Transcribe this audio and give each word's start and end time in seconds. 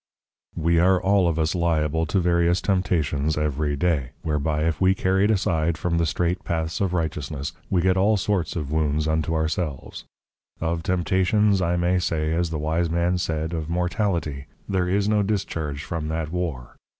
We 0.55 0.79
are 0.79 0.99
all 0.99 1.27
of 1.27 1.37
us 1.37 1.53
liable 1.53 2.07
to 2.07 2.19
various 2.19 2.59
Temptations 2.59 3.37
every 3.37 3.75
day, 3.75 4.13
whereby 4.23 4.63
if 4.63 4.81
we 4.81 4.89
are 4.89 4.95
carried 4.95 5.29
aside 5.29 5.77
from 5.77 5.99
the 5.99 6.07
strait 6.07 6.43
Paths 6.43 6.81
of 6.81 6.91
Righteousness, 6.91 7.53
we 7.69 7.81
get 7.83 7.95
all 7.97 8.17
sorts 8.17 8.55
of 8.55 8.71
wounds 8.71 9.07
unto 9.07 9.35
our 9.35 9.47
selves. 9.47 10.05
Of 10.59 10.81
Temptations, 10.81 11.61
I 11.61 11.75
may 11.77 11.99
say, 11.99 12.33
as 12.33 12.49
the 12.49 12.57
Wise 12.57 12.89
Man 12.89 13.19
said, 13.19 13.53
of 13.53 13.69
Mortality; 13.69 14.47
_there 14.67 14.91
is 14.91 15.07
no 15.07 15.21
discharge 15.21 15.83
from 15.83 16.07
that 16.07 16.31
war. 16.31 16.77